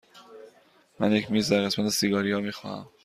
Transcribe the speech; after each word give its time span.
من 0.99 1.11
یک 1.11 1.31
میز 1.31 1.51
در 1.51 1.61
قسمت 1.65 1.89
سیگاری 1.89 2.31
ها 2.31 2.39
می 2.39 2.51
خواهم. 2.51 2.87